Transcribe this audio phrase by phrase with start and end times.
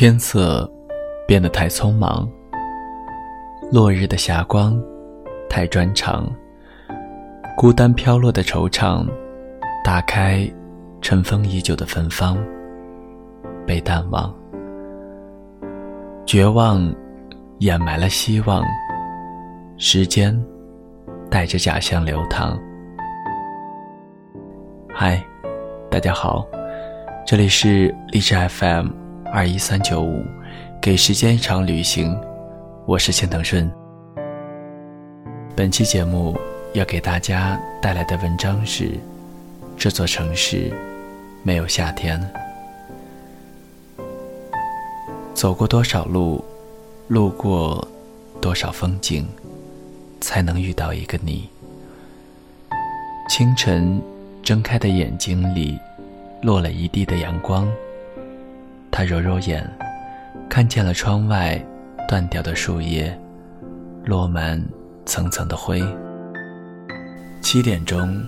[0.00, 0.66] 天色
[1.28, 2.26] 变得太匆忙，
[3.70, 4.82] 落日的霞光
[5.46, 6.26] 太专长，
[7.54, 9.06] 孤单飘落的惆怅，
[9.84, 10.50] 打开
[11.02, 12.38] 尘封已久的芬芳，
[13.66, 14.34] 被淡忘。
[16.24, 16.90] 绝望
[17.58, 18.64] 掩埋了希望，
[19.76, 20.34] 时间
[21.30, 22.58] 带着假象流淌。
[24.94, 25.22] 嗨，
[25.90, 26.46] 大家好，
[27.26, 28.99] 这里是励志 FM。
[29.32, 30.24] 二一三九五，
[30.82, 32.18] 给时间一场旅行。
[32.84, 33.70] 我是钱腾顺。
[35.54, 36.36] 本期节目
[36.72, 38.90] 要给大家带来的文章是：
[39.76, 40.72] 这座城市
[41.44, 42.20] 没有夏天。
[45.32, 46.44] 走过多少路，
[47.06, 47.86] 路过
[48.40, 49.28] 多少风景，
[50.20, 51.48] 才能遇到一个你？
[53.28, 54.02] 清晨
[54.42, 55.78] 睁开的眼睛里，
[56.42, 57.68] 落了一地的阳光。
[58.90, 59.64] 他揉揉眼，
[60.48, 61.62] 看见了窗外
[62.08, 63.18] 断掉的树叶，
[64.04, 64.62] 落满
[65.06, 65.82] 层层的灰。
[67.40, 68.22] 七点钟，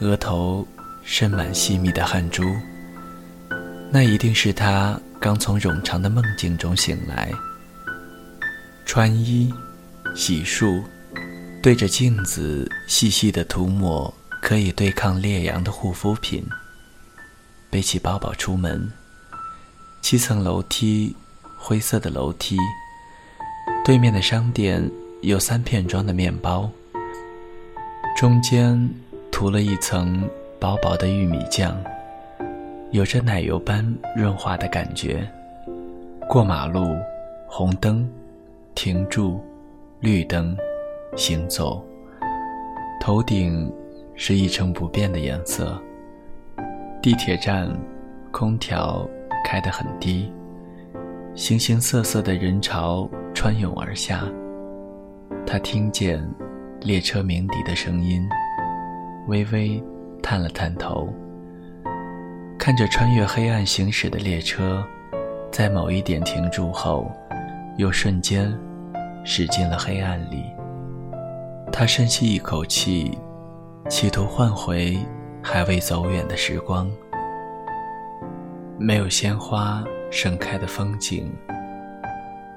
[0.00, 0.66] 额头
[1.02, 2.42] 渗满细密的汗珠。
[3.90, 7.30] 那一定是他刚从冗长的梦境中醒来。
[8.84, 9.52] 穿衣、
[10.14, 10.82] 洗漱，
[11.62, 16.44] 对着镜子细细的涂抹可以对抗烈阳的护肤品，
[17.68, 18.90] 背起包包出门。
[20.00, 21.14] 七层楼梯，
[21.58, 22.56] 灰色的楼梯。
[23.84, 24.88] 对面的商店
[25.20, 26.70] 有三片装的面包，
[28.16, 28.88] 中间
[29.32, 30.28] 涂了一层
[30.60, 31.76] 薄薄的玉米酱，
[32.92, 35.28] 有着奶油般润滑的感觉。
[36.28, 36.96] 过马路，
[37.46, 38.08] 红灯，
[38.74, 39.40] 停住，
[40.00, 40.56] 绿灯，
[41.16, 41.84] 行走。
[43.00, 43.72] 头顶
[44.16, 45.80] 是一成不变的颜色。
[47.00, 47.68] 地铁站，
[48.32, 49.08] 空调。
[49.46, 50.32] 开得很低，
[51.36, 54.24] 形形色色的人潮穿涌而下。
[55.46, 56.20] 他听见
[56.80, 58.28] 列车鸣笛的声音，
[59.28, 59.80] 微微
[60.20, 61.08] 探了探头，
[62.58, 64.84] 看着穿越黑暗行驶的列车，
[65.52, 67.08] 在某一点停住后，
[67.76, 68.52] 又瞬间
[69.24, 70.42] 驶进了黑暗里。
[71.70, 73.16] 他深吸一口气，
[73.88, 74.98] 企图换回
[75.40, 76.90] 还未走远的时光。
[78.78, 81.32] 没有鲜花盛开的风景，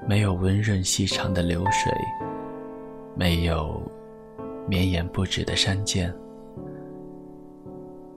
[0.06, 1.90] 没有温润细长的流水，
[3.16, 3.80] 没有
[4.68, 6.12] 绵延不止的山涧。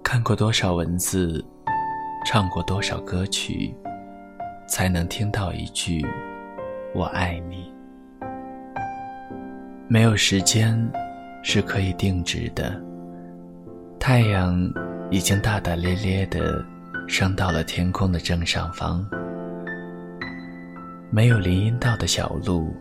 [0.04, 1.44] 看过多少文字，
[2.26, 3.74] 唱过多少歌曲，
[4.68, 6.06] 才能听到一句
[6.94, 7.74] “我爱你”？
[9.88, 10.78] 没有时间
[11.42, 12.80] 是可以定制的。
[13.98, 14.60] 太阳
[15.10, 16.64] 已经大大咧咧的。
[17.08, 19.06] 升到了天空的正上方，
[21.12, 22.76] 没有林荫道的小路，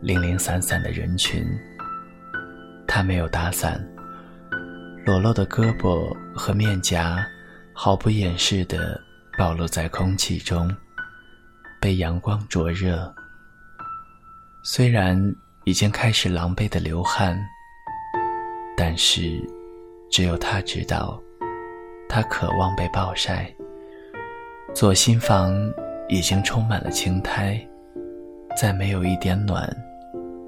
[0.00, 1.46] 零零散散的人群。
[2.86, 3.80] 他没有打伞，
[5.06, 7.24] 裸露的胳膊和面颊
[7.72, 9.00] 毫不掩饰地
[9.38, 10.70] 暴露在空气中，
[11.80, 13.14] 被阳光灼热。
[14.62, 15.16] 虽然
[15.64, 17.40] 已经开始狼狈的流汗，
[18.76, 19.40] 但是
[20.10, 21.18] 只有他知道，
[22.08, 23.50] 他渴望被暴晒。
[24.72, 25.52] 左心房
[26.08, 27.60] 已经充满了青苔，
[28.56, 29.68] 再没有一点暖，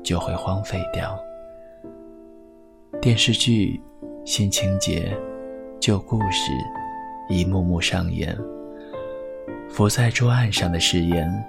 [0.02, 1.18] 就会荒废掉。
[3.00, 3.82] 电视剧、
[4.24, 5.12] 新情节、
[5.80, 6.52] 旧故事，
[7.28, 8.36] 一幕幕上演。
[9.68, 11.44] 浮在桌案上的誓言，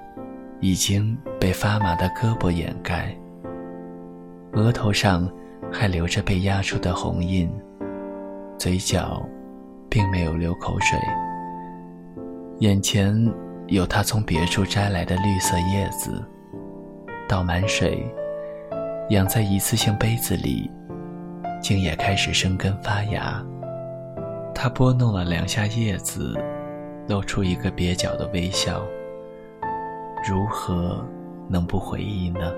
[0.60, 3.16] 已经被发麻的胳膊掩盖。
[4.54, 5.32] 额头上
[5.72, 7.50] 还留着被压出的红印，
[8.58, 9.24] 嘴角
[9.90, 10.98] 并没有流口水。
[12.64, 13.14] 眼前
[13.68, 16.24] 有他从别处摘来的绿色叶子，
[17.28, 18.10] 倒满水，
[19.10, 20.72] 养在一次性杯子里，
[21.62, 23.46] 竟也开始生根发芽。
[24.56, 26.42] 他拨弄了两下叶子，
[27.10, 28.82] 露出一个蹩脚的微笑。
[30.26, 31.06] 如何
[31.50, 32.50] 能不回忆呢？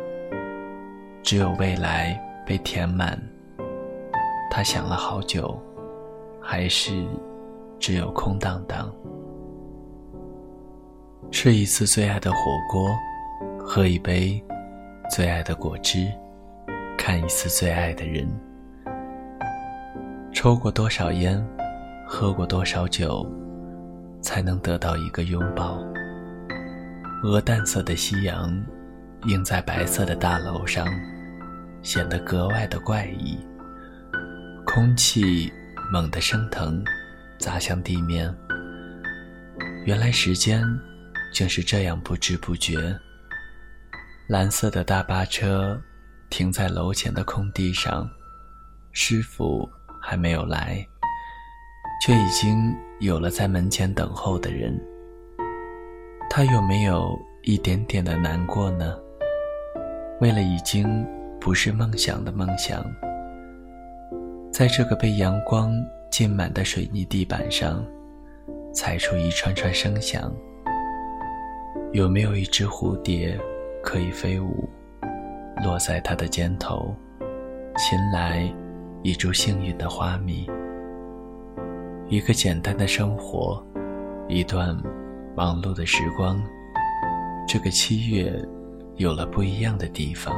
[1.23, 2.15] 只有未来
[2.45, 3.19] 被填满。
[4.51, 5.59] 他想了好久，
[6.39, 7.03] 还是
[7.79, 8.93] 只有空荡荡。
[11.35, 12.97] 吃一次最爱的火锅，
[13.59, 14.41] 喝一杯
[15.11, 16.07] 最爱的果汁，
[16.97, 18.25] 看一次最爱的人。
[20.31, 21.45] 抽过多少烟，
[22.07, 23.29] 喝过多少酒，
[24.21, 25.83] 才能得到一个拥抱？
[27.23, 28.49] 鹅淡色的夕阳
[29.27, 30.87] 映在白色的大楼上，
[31.81, 33.37] 显得格外的怪异。
[34.65, 35.51] 空气
[35.91, 36.81] 猛地升腾，
[37.37, 38.33] 砸向地面。
[39.83, 40.63] 原来时间。
[41.35, 42.97] 竟是这样不知不觉。
[44.27, 45.77] 蓝色的大巴车
[46.29, 48.09] 停在楼前的空地上，
[48.93, 49.69] 师傅
[50.01, 50.87] 还没有来，
[52.01, 54.81] 却已经有了在门前等候的人。
[56.29, 58.97] 他有没有一点点的难过呢？
[60.21, 61.05] 为了已经
[61.37, 62.81] 不是梦想的梦想，
[64.53, 65.75] 在这个被阳光
[66.09, 67.85] 浸满的水泥地板上，
[68.73, 70.33] 踩出一串串声响。
[71.95, 73.39] 有没有一只蝴蝶？
[73.81, 74.67] 可以飞舞，
[75.63, 76.93] 落在他的肩头，
[77.77, 78.53] 衔来
[79.01, 80.45] 一株幸运的花蜜。
[82.09, 83.65] 一个简单的生活，
[84.27, 84.75] 一段
[85.37, 86.37] 忙碌的时光。
[87.47, 88.29] 这个七月，
[88.97, 90.35] 有了不一样的地方。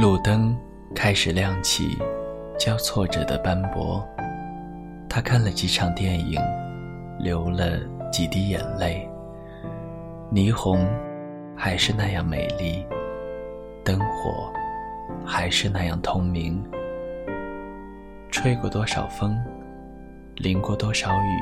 [0.00, 0.56] 路灯
[0.94, 1.98] 开始亮起，
[2.56, 4.06] 交错着的斑驳。
[5.08, 6.40] 他看了几场电影，
[7.18, 7.80] 流了
[8.12, 9.04] 几滴眼泪。
[10.32, 10.86] 霓虹。
[11.60, 12.86] 还是那样美丽，
[13.82, 14.48] 灯火
[15.26, 16.62] 还是那样通明。
[18.30, 19.36] 吹过多少风，
[20.36, 21.40] 淋过多少雨，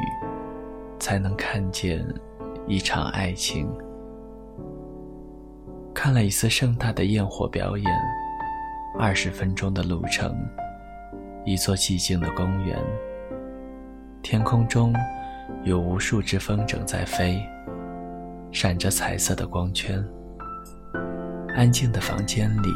[0.99, 2.03] 才能看见
[2.67, 3.71] 一场爱情？
[5.93, 7.93] 看了一次盛大的焰火表演，
[8.99, 10.35] 二十分钟的路程，
[11.45, 12.79] 一座寂静的公园。
[14.23, 14.95] 天空中
[15.63, 17.39] 有无数只风筝在飞。
[18.53, 20.05] 闪着彩色的光圈。
[21.55, 22.69] 安静的房间里，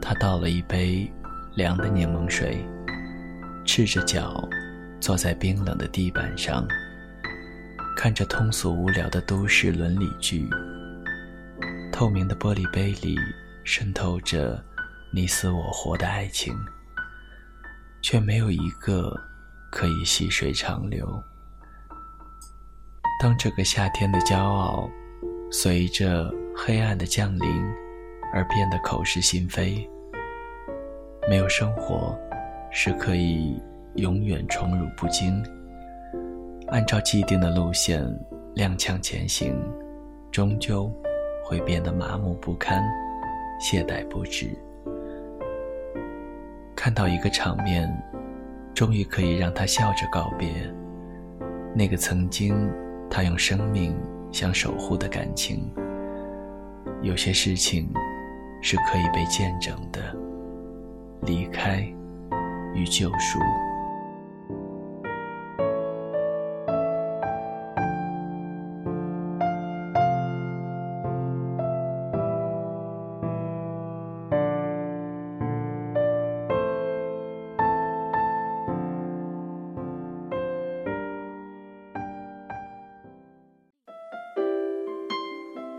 [0.00, 1.10] 他倒了一杯
[1.54, 2.64] 凉的柠檬水，
[3.64, 4.46] 赤着脚
[5.00, 6.66] 坐在冰冷的地板上，
[7.96, 10.48] 看着通俗无聊的都市伦理剧。
[11.92, 13.16] 透明的玻璃杯里
[13.62, 14.62] 渗透着
[15.12, 16.54] 你死我活的爱情，
[18.02, 19.14] 却没有一个
[19.70, 21.22] 可以细水长流。
[23.20, 24.90] 当这个夏天的骄傲，
[25.50, 27.48] 随着黑暗的降临
[28.32, 29.88] 而变得口是心非，
[31.28, 32.18] 没有生活
[32.70, 33.58] 是可以
[33.94, 35.42] 永远宠辱不惊。
[36.68, 38.04] 按照既定的路线
[38.56, 39.56] 踉跄前行，
[40.30, 40.92] 终究
[41.44, 42.82] 会变得麻木不堪、
[43.60, 44.50] 懈怠不止。
[46.74, 47.90] 看到一个场面，
[48.74, 50.48] 终于可以让他笑着告别
[51.74, 52.54] 那个曾经。
[53.16, 53.94] 他用生命
[54.32, 55.70] 想守护的感情，
[57.00, 57.88] 有些事情
[58.60, 60.00] 是可以被见证的，
[61.22, 61.86] 离开
[62.74, 63.38] 与救赎。